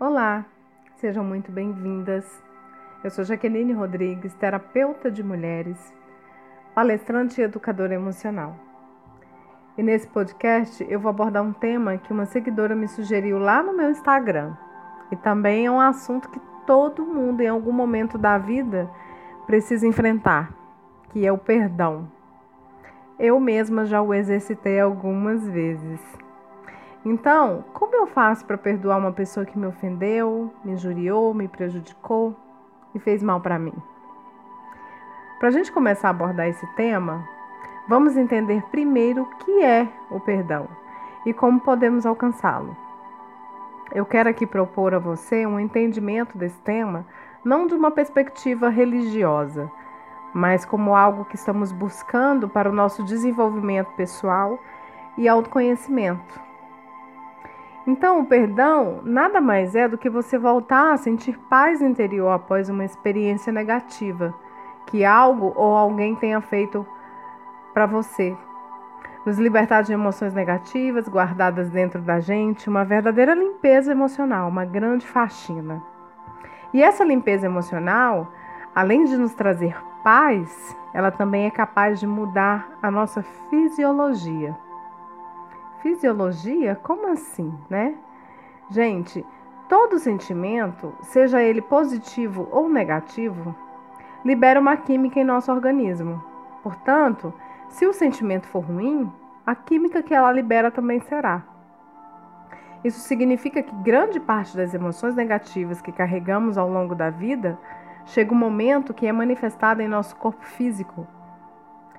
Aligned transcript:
Olá, 0.00 0.46
sejam 0.96 1.22
muito 1.22 1.52
bem-vindas. 1.52 2.24
Eu 3.04 3.10
sou 3.10 3.22
Jaqueline 3.22 3.74
Rodrigues, 3.74 4.32
terapeuta 4.32 5.10
de 5.10 5.22
mulheres, 5.22 5.92
palestrante 6.74 7.38
e 7.38 7.44
educadora 7.44 7.92
emocional. 7.92 8.56
E 9.76 9.82
nesse 9.82 10.06
podcast 10.06 10.82
eu 10.88 10.98
vou 10.98 11.10
abordar 11.10 11.42
um 11.42 11.52
tema 11.52 11.98
que 11.98 12.14
uma 12.14 12.24
seguidora 12.24 12.74
me 12.74 12.88
sugeriu 12.88 13.38
lá 13.38 13.62
no 13.62 13.76
meu 13.76 13.90
Instagram. 13.90 14.56
E 15.12 15.16
também 15.16 15.66
é 15.66 15.70
um 15.70 15.78
assunto 15.78 16.30
que 16.30 16.40
todo 16.66 17.04
mundo 17.04 17.42
em 17.42 17.48
algum 17.48 17.70
momento 17.70 18.16
da 18.16 18.38
vida 18.38 18.90
precisa 19.46 19.86
enfrentar, 19.86 20.50
que 21.10 21.26
é 21.26 21.30
o 21.30 21.36
perdão. 21.36 22.10
Eu 23.18 23.38
mesma 23.38 23.84
já 23.84 24.00
o 24.00 24.14
exercitei 24.14 24.80
algumas 24.80 25.46
vezes. 25.46 26.00
Então, 27.04 27.64
como 27.72 27.96
eu 27.96 28.06
faço 28.06 28.44
para 28.44 28.58
perdoar 28.58 28.98
uma 28.98 29.12
pessoa 29.12 29.46
que 29.46 29.58
me 29.58 29.66
ofendeu, 29.66 30.52
me 30.62 30.72
injuriou, 30.72 31.32
me 31.32 31.48
prejudicou 31.48 32.36
e 32.94 32.98
fez 32.98 33.22
mal 33.22 33.40
para 33.40 33.58
mim? 33.58 33.72
Para 35.38 35.48
a 35.48 35.50
gente 35.50 35.72
começar 35.72 36.08
a 36.08 36.10
abordar 36.10 36.46
esse 36.46 36.66
tema, 36.74 37.26
vamos 37.88 38.18
entender 38.18 38.62
primeiro 38.70 39.22
o 39.22 39.36
que 39.36 39.62
é 39.62 39.88
o 40.10 40.20
perdão 40.20 40.68
e 41.24 41.32
como 41.32 41.58
podemos 41.60 42.04
alcançá-lo. 42.04 42.76
Eu 43.92 44.04
quero 44.04 44.28
aqui 44.28 44.46
propor 44.46 44.92
a 44.92 44.98
você 44.98 45.46
um 45.46 45.58
entendimento 45.58 46.36
desse 46.36 46.60
tema 46.60 47.06
não 47.42 47.66
de 47.66 47.74
uma 47.74 47.90
perspectiva 47.90 48.68
religiosa, 48.68 49.72
mas 50.34 50.66
como 50.66 50.94
algo 50.94 51.24
que 51.24 51.36
estamos 51.36 51.72
buscando 51.72 52.46
para 52.46 52.68
o 52.68 52.74
nosso 52.74 53.02
desenvolvimento 53.02 53.90
pessoal 53.92 54.58
e 55.16 55.26
autoconhecimento. 55.26 56.49
Então, 57.90 58.20
o 58.20 58.24
perdão 58.24 59.00
nada 59.02 59.40
mais 59.40 59.74
é 59.74 59.88
do 59.88 59.98
que 59.98 60.08
você 60.08 60.38
voltar 60.38 60.92
a 60.92 60.96
sentir 60.96 61.36
paz 61.50 61.82
interior 61.82 62.30
após 62.30 62.68
uma 62.68 62.84
experiência 62.84 63.52
negativa 63.52 64.32
que 64.86 65.04
algo 65.04 65.52
ou 65.56 65.76
alguém 65.76 66.14
tenha 66.14 66.40
feito 66.40 66.86
para 67.74 67.86
você. 67.86 68.36
Nos 69.26 69.40
libertar 69.40 69.82
de 69.82 69.92
emoções 69.92 70.32
negativas 70.32 71.08
guardadas 71.08 71.68
dentro 71.68 72.00
da 72.00 72.20
gente, 72.20 72.68
uma 72.68 72.84
verdadeira 72.84 73.34
limpeza 73.34 73.90
emocional, 73.90 74.48
uma 74.48 74.64
grande 74.64 75.04
faxina. 75.04 75.82
E 76.72 76.80
essa 76.80 77.02
limpeza 77.02 77.46
emocional, 77.46 78.32
além 78.72 79.02
de 79.02 79.16
nos 79.16 79.34
trazer 79.34 79.76
paz, 80.04 80.76
ela 80.94 81.10
também 81.10 81.46
é 81.46 81.50
capaz 81.50 81.98
de 81.98 82.06
mudar 82.06 82.68
a 82.80 82.88
nossa 82.88 83.20
fisiologia. 83.50 84.56
Fisiologia? 85.82 86.76
Como 86.76 87.08
assim, 87.08 87.52
né? 87.68 87.94
Gente, 88.70 89.24
todo 89.68 89.98
sentimento, 89.98 90.94
seja 91.02 91.42
ele 91.42 91.60
positivo 91.60 92.48
ou 92.50 92.68
negativo, 92.68 93.54
libera 94.24 94.60
uma 94.60 94.76
química 94.76 95.18
em 95.18 95.24
nosso 95.24 95.50
organismo. 95.50 96.22
Portanto, 96.62 97.32
se 97.68 97.86
o 97.86 97.92
sentimento 97.92 98.46
for 98.46 98.60
ruim, 98.60 99.10
a 99.46 99.54
química 99.54 100.02
que 100.02 100.14
ela 100.14 100.30
libera 100.32 100.70
também 100.70 101.00
será. 101.00 101.42
Isso 102.84 103.00
significa 103.00 103.62
que 103.62 103.74
grande 103.76 104.18
parte 104.20 104.56
das 104.56 104.72
emoções 104.74 105.14
negativas 105.14 105.80
que 105.80 105.92
carregamos 105.92 106.56
ao 106.56 106.68
longo 106.68 106.94
da 106.94 107.10
vida 107.10 107.58
chega 108.06 108.34
um 108.34 108.38
momento 108.38 108.94
que 108.94 109.06
é 109.06 109.12
manifestada 109.12 109.82
em 109.82 109.88
nosso 109.88 110.16
corpo 110.16 110.44
físico. 110.44 111.06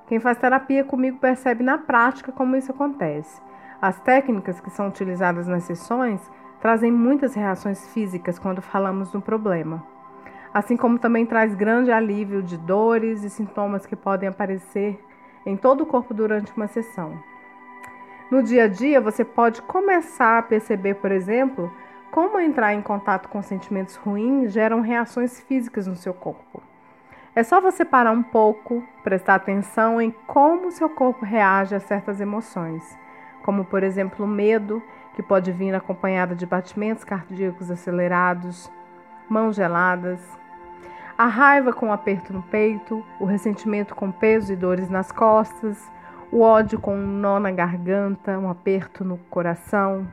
Quem 0.07 0.19
faz 0.19 0.37
terapia 0.37 0.83
comigo 0.83 1.19
percebe 1.19 1.63
na 1.63 1.77
prática 1.77 2.31
como 2.31 2.55
isso 2.55 2.71
acontece. 2.71 3.41
As 3.81 3.99
técnicas 3.99 4.59
que 4.59 4.69
são 4.69 4.89
utilizadas 4.89 5.47
nas 5.47 5.63
sessões 5.63 6.21
trazem 6.59 6.91
muitas 6.91 7.33
reações 7.33 7.91
físicas 7.91 8.37
quando 8.37 8.61
falamos 8.61 9.11
do 9.11 9.19
problema, 9.19 9.83
assim 10.53 10.77
como 10.77 10.99
também 10.99 11.25
traz 11.25 11.55
grande 11.55 11.91
alívio 11.91 12.43
de 12.43 12.59
dores 12.59 13.23
e 13.23 13.29
sintomas 13.29 13.83
que 13.87 13.95
podem 13.95 14.29
aparecer 14.29 15.03
em 15.43 15.57
todo 15.57 15.81
o 15.81 15.87
corpo 15.87 16.13
durante 16.13 16.55
uma 16.55 16.67
sessão. 16.67 17.17
No 18.29 18.43
dia 18.43 18.65
a 18.65 18.67
dia, 18.67 19.01
você 19.01 19.25
pode 19.25 19.63
começar 19.63 20.37
a 20.37 20.43
perceber, 20.43 20.93
por 20.95 21.11
exemplo, 21.11 21.73
como 22.11 22.39
entrar 22.39 22.75
em 22.75 22.83
contato 22.83 23.29
com 23.29 23.41
sentimentos 23.41 23.95
ruins 23.95 24.53
geram 24.53 24.81
reações 24.81 25.41
físicas 25.41 25.87
no 25.87 25.95
seu 25.95 26.13
corpo. 26.13 26.61
É 27.35 27.41
só 27.41 27.59
você 27.59 27.83
parar 27.83 28.11
um 28.11 28.21
pouco, 28.21 28.83
prestar 29.03 29.35
atenção 29.35 29.99
em 29.99 30.11
como 30.27 30.69
seu 30.69 30.87
corpo 30.87 31.25
reage 31.25 31.73
a 31.73 31.79
certas 31.79 32.21
emoções 32.21 33.01
como 33.43 33.65
por 33.65 33.83
exemplo 33.83 34.25
o 34.25 34.27
medo, 34.27 34.81
que 35.13 35.21
pode 35.21 35.51
vir 35.51 35.73
acompanhado 35.75 36.35
de 36.35 36.45
batimentos 36.45 37.03
cardíacos 37.03 37.69
acelerados, 37.69 38.71
mãos 39.29 39.55
geladas, 39.55 40.19
a 41.17 41.25
raiva 41.25 41.73
com 41.73 41.87
um 41.87 41.93
aperto 41.93 42.33
no 42.33 42.41
peito, 42.41 43.03
o 43.19 43.25
ressentimento 43.25 43.93
com 43.93 44.11
peso 44.11 44.51
e 44.51 44.55
dores 44.55 44.89
nas 44.89 45.11
costas, 45.11 45.91
o 46.31 46.41
ódio 46.41 46.79
com 46.79 46.95
um 46.95 47.05
nó 47.05 47.39
na 47.39 47.51
garganta, 47.51 48.39
um 48.39 48.49
aperto 48.49 49.03
no 49.03 49.17
coração, 49.29 50.07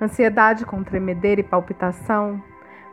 ansiedade 0.00 0.64
com 0.64 0.82
tremedeira 0.82 1.40
e 1.40 1.44
palpitação, 1.44 2.42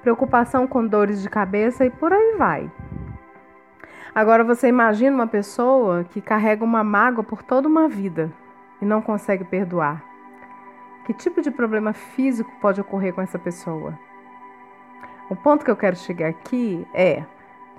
preocupação 0.01 0.67
com 0.67 0.85
dores 0.85 1.21
de 1.21 1.29
cabeça 1.29 1.85
e 1.85 1.89
por 1.89 2.11
aí 2.11 2.35
vai. 2.37 2.69
Agora 4.13 4.43
você 4.43 4.67
imagina 4.67 5.15
uma 5.15 5.27
pessoa 5.27 6.03
que 6.03 6.19
carrega 6.19 6.63
uma 6.63 6.83
mágoa 6.83 7.23
por 7.23 7.43
toda 7.43 7.67
uma 7.67 7.87
vida 7.87 8.31
e 8.81 8.85
não 8.85 9.01
consegue 9.01 9.43
perdoar? 9.43 10.03
Que 11.05 11.13
tipo 11.13 11.41
de 11.41 11.49
problema 11.49 11.93
físico 11.93 12.51
pode 12.61 12.79
ocorrer 12.79 13.13
com 13.13 13.21
essa 13.21 13.39
pessoa? 13.39 13.97
O 15.29 15.35
ponto 15.35 15.63
que 15.63 15.71
eu 15.71 15.75
quero 15.75 15.95
chegar 15.95 16.29
aqui 16.29 16.87
é: 16.93 17.23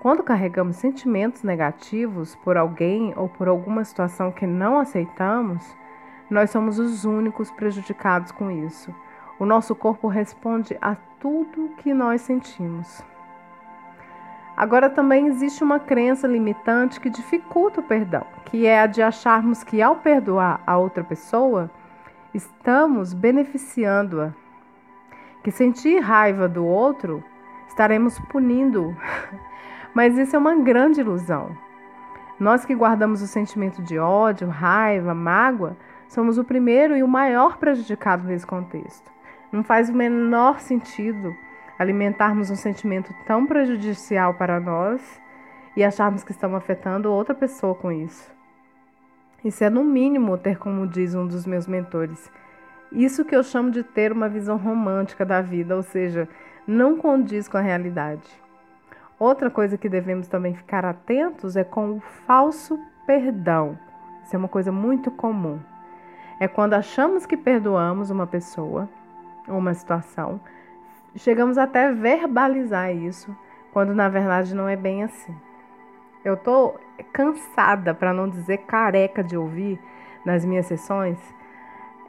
quando 0.01 0.23
carregamos 0.23 0.77
sentimentos 0.77 1.43
negativos 1.43 2.35
por 2.37 2.57
alguém 2.57 3.13
ou 3.17 3.29
por 3.29 3.49
alguma 3.49 3.85
situação 3.85 4.33
que 4.33 4.47
não 4.47 4.79
aceitamos, 4.79 5.77
nós 6.31 6.51
somos 6.51 6.79
os 6.79 7.05
únicos 7.05 7.51
prejudicados 7.51 8.33
com 8.33 8.51
isso. 8.51 8.95
O 9.39 9.45
nosso 9.45 9.75
corpo 9.75 10.07
responde 10.09 10.77
a 10.81 10.95
tudo 11.19 11.75
que 11.79 11.93
nós 11.93 12.21
sentimos. 12.21 13.03
Agora 14.61 14.91
também 14.91 15.27
existe 15.27 15.65
uma 15.65 15.81
crença 15.81 16.29
limitante 16.29 17.01
que 17.01 17.09
dificulta 17.09 17.81
o 17.81 17.83
perdão, 17.83 18.27
que 18.45 18.67
é 18.67 18.83
a 18.83 18.87
de 18.87 19.01
acharmos 19.01 19.65
que 19.65 19.81
ao 19.81 19.97
perdoar 19.97 20.61
a 20.67 20.77
outra 20.77 21.03
pessoa, 21.03 21.71
estamos 22.35 23.15
beneficiando-a. 23.15 24.35
Que 25.43 25.51
sentir 25.51 26.01
raiva 26.01 26.47
do 26.47 26.63
outro, 26.67 27.25
estaremos 27.69 28.19
punindo. 28.31 28.95
Mas 29.97 30.19
isso 30.19 30.37
é 30.37 30.39
uma 30.39 30.55
grande 30.57 31.01
ilusão. 31.01 31.57
Nós 32.39 32.63
que 32.63 32.75
guardamos 32.75 33.23
o 33.23 33.27
sentimento 33.27 33.81
de 33.81 33.99
ódio, 33.99 34.47
raiva, 34.47 35.15
mágoa, 35.15 35.75
somos 36.07 36.37
o 36.37 36.45
primeiro 36.45 36.95
e 36.95 37.03
o 37.03 37.09
maior 37.09 37.57
prejudicado 37.57 38.25
nesse 38.25 38.47
contexto. 38.47 39.11
Não 39.51 39.65
faz 39.65 39.89
o 39.89 39.95
menor 39.95 40.61
sentido 40.61 41.35
alimentarmos 41.81 42.51
um 42.51 42.57
sentimento 42.57 43.11
tão 43.27 43.47
prejudicial 43.47 44.35
para 44.35 44.61
nós 44.61 45.01
e 45.75 45.83
acharmos 45.83 46.23
que 46.23 46.31
estamos 46.31 46.59
afetando 46.59 47.11
outra 47.11 47.35
pessoa 47.35 47.75
com 47.75 47.91
isso. 47.91 48.31
Isso 49.43 49.65
é 49.65 49.71
no 49.71 49.83
mínimo 49.83 50.37
ter, 50.37 50.59
como 50.59 50.87
diz 50.87 51.15
um 51.15 51.27
dos 51.27 51.47
meus 51.47 51.67
mentores, 51.67 52.31
isso 52.93 53.25
que 53.25 53.35
eu 53.35 53.43
chamo 53.43 53.71
de 53.71 53.83
ter 53.83 54.13
uma 54.13 54.29
visão 54.29 54.59
romântica 54.59 55.25
da 55.25 55.41
vida, 55.41 55.75
ou 55.75 55.83
seja, 55.83 56.29
não 56.67 56.99
condiz 56.99 57.49
com 57.49 57.57
a 57.57 57.63
realidade. 57.63 58.29
Outra 59.19 59.49
coisa 59.49 59.79
que 59.79 59.89
devemos 59.89 60.29
também 60.29 60.55
ficar 60.55 60.85
atentos 60.85 61.57
é 61.57 61.65
com 61.65 61.93
o 61.93 62.01
falso 62.01 62.79
perdão. 63.07 63.79
Isso 64.23 64.37
é 64.37 64.39
uma 64.39 64.49
coisa 64.49 64.71
muito 64.71 65.11
comum. 65.11 65.59
É 66.39 66.47
quando 66.47 66.75
achamos 66.75 67.25
que 67.25 67.39
perdoamos 67.39 68.11
uma 68.11 68.27
pessoa 68.27 68.87
ou 69.49 69.57
uma 69.57 69.73
situação, 69.73 70.41
Chegamos 71.17 71.59
até 71.59 71.93
verbalizar 71.93 72.95
isso, 72.95 73.37
quando 73.73 73.95
na 73.95 74.09
verdade 74.09 74.55
não 74.55 74.69
é 74.69 74.77
bem 74.77 75.03
assim. 75.03 75.35
Eu 76.25 76.37
tô 76.37 76.75
cansada, 77.13 77.95
para 77.95 78.13
não 78.13 78.29
dizer 78.29 78.59
careca, 78.59 79.23
de 79.25 79.37
ouvir 79.37 79.81
nas 80.25 80.45
minhas 80.45 80.67
sessões 80.67 81.19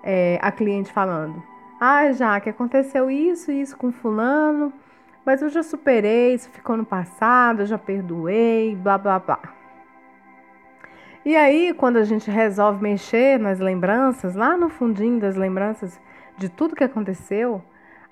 é, 0.03 0.37
a 0.41 0.51
cliente 0.51 0.91
falando: 0.91 1.41
Ah, 1.79 2.11
já 2.11 2.39
que 2.39 2.49
aconteceu 2.49 3.09
isso 3.09 3.51
e 3.51 3.61
isso 3.61 3.77
com 3.77 3.91
Fulano, 3.91 4.71
mas 5.25 5.41
eu 5.41 5.49
já 5.49 5.63
superei, 5.63 6.35
isso 6.35 6.49
ficou 6.49 6.77
no 6.77 6.85
passado, 6.85 7.61
eu 7.61 7.65
já 7.65 7.77
perdoei, 7.77 8.75
blá 8.75 8.97
blá 8.97 9.19
blá. 9.19 9.39
E 11.23 11.35
aí, 11.35 11.73
quando 11.75 11.97
a 11.97 12.03
gente 12.03 12.31
resolve 12.31 12.81
mexer 12.81 13.39
nas 13.39 13.59
lembranças, 13.59 14.35
lá 14.35 14.57
no 14.57 14.69
fundinho 14.69 15.19
das 15.19 15.35
lembranças 15.35 16.01
de 16.35 16.49
tudo 16.49 16.75
que 16.75 16.83
aconteceu, 16.83 17.63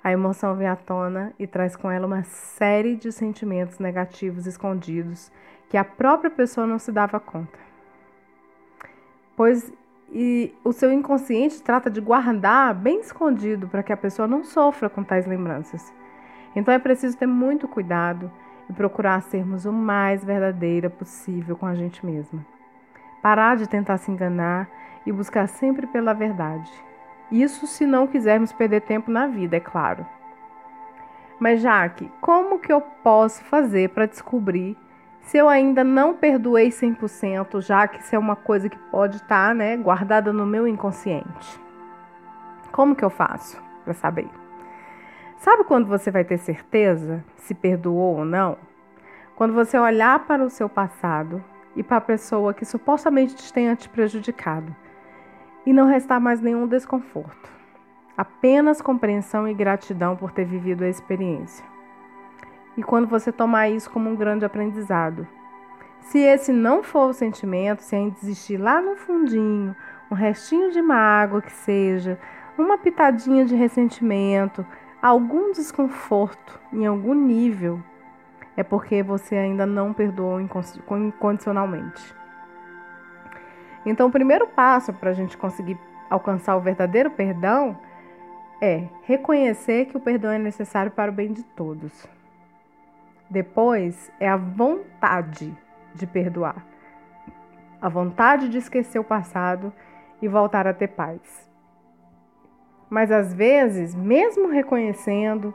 a 0.02 0.10
emoção 0.10 0.56
vem 0.56 0.66
à 0.66 0.76
tona 0.76 1.32
e 1.38 1.46
traz 1.46 1.76
com 1.76 1.90
ela 1.90 2.06
uma 2.06 2.22
série 2.22 2.96
de 2.96 3.12
sentimentos 3.12 3.78
negativos 3.78 4.46
escondidos 4.46 5.30
que 5.68 5.76
a 5.76 5.84
própria 5.84 6.30
pessoa 6.30 6.66
não 6.66 6.78
se 6.78 6.90
dava 6.90 7.20
conta. 7.20 7.58
Pois 9.36 9.72
e 10.12 10.52
o 10.64 10.72
seu 10.72 10.92
inconsciente 10.92 11.62
trata 11.62 11.88
de 11.88 12.00
guardar 12.00 12.74
bem 12.74 13.00
escondido 13.00 13.68
para 13.68 13.82
que 13.82 13.92
a 13.92 13.96
pessoa 13.96 14.26
não 14.26 14.42
sofra 14.42 14.90
com 14.90 15.04
tais 15.04 15.26
lembranças. 15.26 15.92
Então 16.54 16.74
é 16.74 16.78
preciso 16.78 17.16
ter 17.16 17.26
muito 17.26 17.68
cuidado 17.68 18.30
e 18.68 18.72
procurar 18.72 19.22
sermos 19.22 19.66
o 19.66 19.72
mais 19.72 20.24
verdadeira 20.24 20.90
possível 20.90 21.56
com 21.56 21.66
a 21.66 21.74
gente 21.74 22.04
mesma. 22.04 22.44
Parar 23.22 23.56
de 23.56 23.68
tentar 23.68 23.98
se 23.98 24.10
enganar 24.10 24.68
e 25.06 25.12
buscar 25.12 25.46
sempre 25.46 25.86
pela 25.86 26.12
verdade. 26.12 26.70
Isso 27.30 27.66
se 27.66 27.86
não 27.86 28.06
quisermos 28.06 28.52
perder 28.52 28.80
tempo 28.80 29.10
na 29.10 29.26
vida, 29.26 29.56
é 29.56 29.60
claro. 29.60 30.04
Mas, 31.38 31.60
Jaque, 31.60 32.10
como 32.20 32.58
que 32.58 32.72
eu 32.72 32.80
posso 32.80 33.42
fazer 33.44 33.90
para 33.90 34.06
descobrir 34.06 34.76
se 35.22 35.38
eu 35.38 35.48
ainda 35.48 35.84
não 35.84 36.14
perdoei 36.14 36.70
100%, 36.70 37.60
já 37.60 37.86
que 37.86 38.00
isso 38.00 38.14
é 38.14 38.18
uma 38.18 38.34
coisa 38.34 38.68
que 38.68 38.78
pode 38.90 39.16
estar 39.16 39.48
tá, 39.48 39.54
né, 39.54 39.76
guardada 39.76 40.32
no 40.32 40.44
meu 40.44 40.66
inconsciente? 40.66 41.60
Como 42.72 42.96
que 42.96 43.04
eu 43.04 43.10
faço 43.10 43.62
para 43.84 43.94
saber? 43.94 44.28
Sabe 45.38 45.64
quando 45.64 45.86
você 45.86 46.10
vai 46.10 46.24
ter 46.24 46.36
certeza 46.36 47.24
se 47.36 47.54
perdoou 47.54 48.18
ou 48.18 48.24
não? 48.24 48.58
Quando 49.34 49.54
você 49.54 49.78
olhar 49.78 50.26
para 50.26 50.44
o 50.44 50.50
seu 50.50 50.68
passado 50.68 51.42
e 51.74 51.82
para 51.82 51.96
a 51.96 52.02
pessoa 52.02 52.52
que 52.52 52.64
supostamente 52.64 53.50
tenha 53.52 53.74
te 53.74 53.88
prejudicado 53.88 54.74
e 55.64 55.72
não 55.72 55.86
restar 55.86 56.20
mais 56.20 56.40
nenhum 56.40 56.66
desconforto, 56.66 57.50
apenas 58.16 58.80
compreensão 58.80 59.46
e 59.46 59.54
gratidão 59.54 60.16
por 60.16 60.32
ter 60.32 60.44
vivido 60.44 60.84
a 60.84 60.88
experiência. 60.88 61.64
E 62.76 62.82
quando 62.82 63.06
você 63.06 63.30
tomar 63.30 63.68
isso 63.68 63.90
como 63.90 64.08
um 64.08 64.16
grande 64.16 64.44
aprendizado. 64.44 65.26
Se 66.00 66.18
esse 66.18 66.52
não 66.52 66.82
for 66.82 67.10
o 67.10 67.12
sentimento, 67.12 67.82
se 67.82 67.94
ainda 67.94 68.16
existir 68.22 68.56
lá 68.56 68.80
no 68.80 68.96
fundinho 68.96 69.76
um 70.10 70.14
restinho 70.14 70.70
de 70.70 70.80
mágoa 70.82 71.42
que 71.42 71.52
seja, 71.52 72.18
uma 72.58 72.78
pitadinha 72.78 73.44
de 73.44 73.54
ressentimento, 73.54 74.66
algum 75.00 75.52
desconforto 75.52 76.60
em 76.72 76.86
algum 76.86 77.14
nível, 77.14 77.80
é 78.56 78.62
porque 78.62 79.02
você 79.02 79.36
ainda 79.36 79.64
não 79.64 79.92
perdoou 79.92 80.40
incondicionalmente. 80.40 82.14
Então, 83.84 84.08
o 84.08 84.12
primeiro 84.12 84.46
passo 84.46 84.92
para 84.92 85.10
a 85.10 85.14
gente 85.14 85.36
conseguir 85.36 85.78
alcançar 86.08 86.56
o 86.56 86.60
verdadeiro 86.60 87.10
perdão 87.10 87.78
é 88.60 88.88
reconhecer 89.02 89.86
que 89.86 89.96
o 89.96 90.00
perdão 90.00 90.32
é 90.32 90.38
necessário 90.38 90.90
para 90.90 91.10
o 91.10 91.14
bem 91.14 91.32
de 91.32 91.42
todos. 91.42 92.06
Depois 93.28 94.10
é 94.20 94.28
a 94.28 94.36
vontade 94.36 95.56
de 95.94 96.06
perdoar, 96.06 96.66
a 97.80 97.88
vontade 97.88 98.48
de 98.48 98.58
esquecer 98.58 98.98
o 98.98 99.04
passado 99.04 99.72
e 100.20 100.28
voltar 100.28 100.66
a 100.66 100.74
ter 100.74 100.88
paz. 100.88 101.48
Mas 102.90 103.10
às 103.10 103.32
vezes, 103.32 103.94
mesmo 103.94 104.48
reconhecendo, 104.48 105.54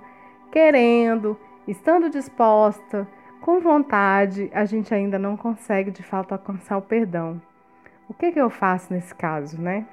querendo, 0.51 1.37
estando 1.67 2.09
disposta, 2.09 3.07
com 3.41 3.59
vontade, 3.59 4.49
a 4.53 4.65
gente 4.65 4.93
ainda 4.93 5.19
não 5.19 5.37
consegue 5.37 5.91
de 5.91 6.01
fato 6.01 6.31
alcançar 6.31 6.77
o 6.77 6.81
perdão. 6.81 7.39
O 8.07 8.13
que, 8.13 8.31
que 8.31 8.39
eu 8.39 8.49
faço 8.49 8.93
nesse 8.93 9.13
caso, 9.13 9.59
né? 9.59 9.85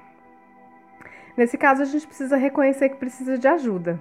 Nesse 1.36 1.56
caso, 1.56 1.82
a 1.82 1.84
gente 1.86 2.06
precisa 2.06 2.36
reconhecer 2.36 2.90
que 2.90 2.96
precisa 2.96 3.38
de 3.38 3.48
ajuda. 3.48 3.98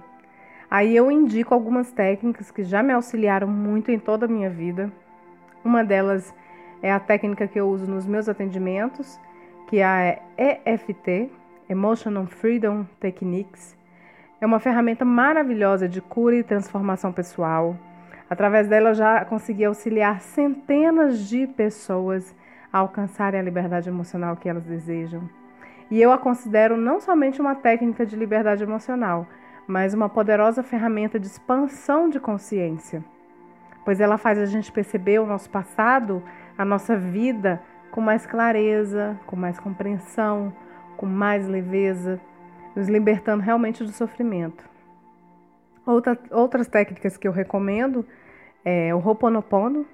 Aí 0.70 0.94
eu 0.96 1.10
indico 1.10 1.54
algumas 1.54 1.90
técnicas 1.92 2.50
que 2.50 2.62
já 2.62 2.82
me 2.82 2.92
auxiliaram 2.92 3.46
muito 3.46 3.90
em 3.90 3.98
toda 3.98 4.26
a 4.26 4.28
minha 4.28 4.50
vida. 4.50 4.92
Uma 5.64 5.82
delas 5.82 6.34
é 6.82 6.92
a 6.92 7.00
técnica 7.00 7.46
que 7.46 7.58
eu 7.58 7.68
uso 7.68 7.86
nos 7.86 8.06
meus 8.06 8.28
atendimentos, 8.28 9.18
que 9.68 9.78
é 9.78 9.84
a 9.84 10.18
EFT, 10.36 11.30
Emotional 11.68 12.26
Freedom 12.26 12.84
Techniques. 13.00 13.76
É 14.40 14.46
uma 14.46 14.58
ferramenta 14.58 15.04
maravilhosa 15.04 15.88
de 15.88 16.00
cura 16.00 16.36
e 16.36 16.42
transformação 16.42 17.12
pessoal. 17.12 17.76
Através 18.28 18.66
dela, 18.66 18.90
eu 18.90 18.94
já 18.94 19.24
consegui 19.24 19.64
auxiliar 19.64 20.20
centenas 20.20 21.28
de 21.28 21.46
pessoas 21.46 22.34
a 22.72 22.78
alcançarem 22.78 23.38
a 23.38 23.42
liberdade 23.42 23.88
emocional 23.88 24.36
que 24.36 24.48
elas 24.48 24.64
desejam. 24.64 25.28
E 25.90 26.00
eu 26.00 26.10
a 26.10 26.18
considero 26.18 26.76
não 26.76 27.00
somente 27.00 27.40
uma 27.40 27.54
técnica 27.54 28.06
de 28.06 28.16
liberdade 28.16 28.62
emocional, 28.62 29.26
mas 29.66 29.94
uma 29.94 30.08
poderosa 30.08 30.62
ferramenta 30.62 31.20
de 31.20 31.26
expansão 31.26 32.08
de 32.08 32.18
consciência, 32.18 33.04
pois 33.84 34.00
ela 34.00 34.16
faz 34.16 34.38
a 34.38 34.46
gente 34.46 34.72
perceber 34.72 35.18
o 35.18 35.26
nosso 35.26 35.50
passado, 35.50 36.22
a 36.56 36.64
nossa 36.64 36.96
vida 36.96 37.60
com 37.90 38.00
mais 38.00 38.24
clareza, 38.24 39.20
com 39.26 39.36
mais 39.36 39.60
compreensão, 39.60 40.52
com 40.96 41.04
mais 41.04 41.46
leveza, 41.46 42.18
nos 42.74 42.88
libertando 42.88 43.42
realmente 43.42 43.84
do 43.84 43.92
sofrimento. 43.92 44.64
Outra, 45.84 46.18
outras 46.30 46.68
técnicas 46.68 47.16
que 47.16 47.28
eu 47.28 47.32
recomendo 47.32 48.06
é 48.64 48.94
o 48.94 48.98
Ho'oponopono. 48.98 49.84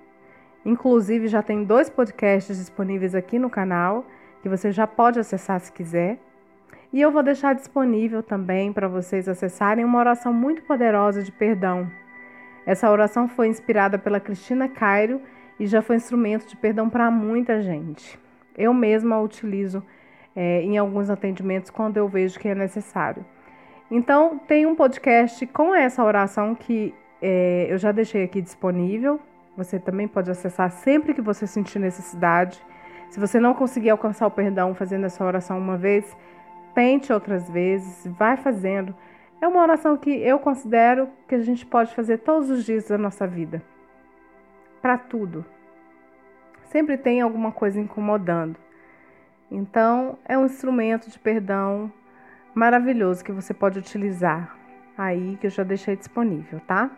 Inclusive, 0.65 1.29
já 1.29 1.43
tem 1.43 1.65
dois 1.65 1.89
podcasts 1.89 2.57
disponíveis 2.57 3.15
aqui 3.15 3.39
no 3.39 3.49
canal 3.49 4.05
que 4.43 4.49
você 4.49 4.71
já 4.71 4.87
pode 4.87 5.19
acessar 5.19 5.61
se 5.61 5.73
quiser. 5.73 6.19
E 6.93 7.01
eu 7.01 7.11
vou 7.11 7.23
deixar 7.23 7.55
disponível 7.55 8.23
também 8.23 8.73
para 8.73 8.89
vocês 8.89 9.29
acessarem 9.29 9.85
uma 9.85 9.99
oração 9.99 10.33
muito 10.33 10.63
poderosa 10.63 11.23
de 11.23 11.31
perdão. 11.31 11.91
Essa 12.65 12.91
oração 12.91 13.29
foi 13.29 13.49
inspirada 13.49 13.99
pela 13.99 14.21
Cristina 14.21 14.69
Cairo 14.69 15.21
e 15.59 15.67
já 15.67 15.83
foi 15.83 15.97
instrumento 15.97 16.47
de 16.47 16.57
perdão 16.57 16.89
para 16.89 17.11
muita 17.11 17.61
gente. 17.61 18.19
Eu 18.57 18.73
mesma 18.73 19.17
a 19.17 19.21
utilizo 19.21 19.83
é, 20.35 20.63
em 20.63 20.79
alguns 20.79 21.11
atendimentos 21.11 21.71
quando 21.71 21.97
eu 21.97 22.09
vejo 22.09 22.39
que 22.39 22.49
é 22.49 22.55
necessário. 22.55 23.25
Então, 23.91 24.39
tem 24.47 24.67
um 24.67 24.75
podcast 24.75 25.47
com 25.47 25.75
essa 25.75 26.05
oração 26.05 26.55
que 26.55 26.95
é, 27.21 27.67
eu 27.71 27.79
já 27.79 27.91
deixei 27.91 28.23
aqui 28.23 28.41
disponível. 28.41 29.19
Você 29.59 29.77
também 29.77 30.07
pode 30.07 30.31
acessar 30.31 30.71
sempre 30.71 31.13
que 31.13 31.21
você 31.21 31.45
sentir 31.45 31.81
necessidade. 31.81 32.65
Se 33.11 33.19
você 33.19 33.41
não 33.41 33.55
conseguir 33.55 33.91
alcançar 33.91 34.29
o 34.29 34.31
perdão 34.31 34.73
fazendo 34.73 35.05
essa 35.05 35.25
oração 35.25 35.59
uma 35.59 35.77
vez, 35.77 36.17
tente 36.77 37.13
outras 37.13 37.51
vezes, 37.51 38.07
vai 38.17 38.37
fazendo. 38.37 38.95
É 39.41 39.49
uma 39.49 39.61
oração 39.61 39.97
que 39.97 40.11
eu 40.11 40.39
considero 40.39 41.09
que 41.27 41.35
a 41.35 41.41
gente 41.41 41.67
pode 41.67 41.93
fazer 41.93 42.19
todos 42.19 42.49
os 42.51 42.65
dias 42.65 42.87
da 42.87 42.97
nossa 42.97 43.27
vida. 43.27 43.61
Para 44.81 44.97
tudo. 44.97 45.45
Sempre 46.67 46.97
tem 46.97 47.21
alguma 47.21 47.51
coisa 47.51 47.81
incomodando. 47.81 48.57
Então, 49.51 50.17
é 50.25 50.39
um 50.39 50.47
instrumento 50.47 51.11
de 51.11 51.19
perdão 51.19 51.93
maravilhoso 52.55 53.25
que 53.25 53.33
você 53.33 53.53
pode 53.53 53.77
utilizar 53.77 54.57
aí, 54.97 55.37
que 55.41 55.49
eu 55.49 55.51
já 55.51 55.65
deixei 55.65 55.97
disponível, 55.97 56.61
tá? 56.61 56.93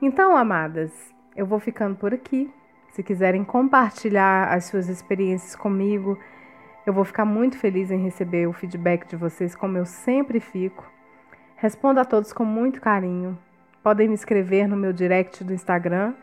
Então, 0.00 0.36
amadas, 0.36 1.12
eu 1.36 1.46
vou 1.46 1.58
ficando 1.58 1.96
por 1.96 2.12
aqui. 2.12 2.50
Se 2.90 3.02
quiserem 3.02 3.44
compartilhar 3.44 4.52
as 4.52 4.66
suas 4.66 4.88
experiências 4.88 5.56
comigo, 5.56 6.18
eu 6.84 6.92
vou 6.92 7.04
ficar 7.04 7.24
muito 7.24 7.56
feliz 7.56 7.90
em 7.90 8.02
receber 8.02 8.46
o 8.46 8.52
feedback 8.52 9.08
de 9.08 9.16
vocês, 9.16 9.54
como 9.54 9.78
eu 9.78 9.86
sempre 9.86 10.40
fico. 10.40 10.90
Respondo 11.56 12.00
a 12.00 12.04
todos 12.04 12.32
com 12.32 12.44
muito 12.44 12.80
carinho. 12.80 13.38
Podem 13.82 14.08
me 14.08 14.14
escrever 14.14 14.68
no 14.68 14.76
meu 14.76 14.92
direct 14.92 15.42
do 15.42 15.54
Instagram, 15.54 16.14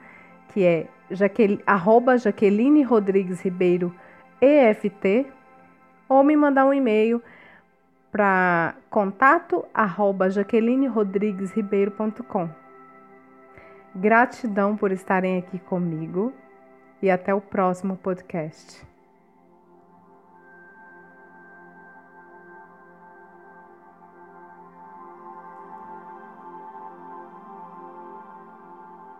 que 0.50 0.64
é 0.64 0.88
Jaqueline, 1.10 1.64
arroba 1.66 2.18
Jaqueline 2.18 2.84
Rodrigues 2.84 3.42
Ribeiro 3.42 3.94
EFT 4.42 5.26
ou 6.08 6.24
me 6.24 6.36
mandar 6.36 6.66
um 6.66 6.74
e-mail 6.74 7.22
para 8.12 8.76
contato 8.90 9.64
arroba 9.74 10.30
jaquelinerodriguesribeiro.com. 10.30 12.69
Gratidão 14.00 14.78
por 14.78 14.94
estarem 14.94 15.38
aqui 15.38 15.60
comigo 15.60 16.32
e 17.02 17.12
até 17.12 17.34
o 17.34 17.42
próximo 17.42 17.98
podcast. 17.98 18.89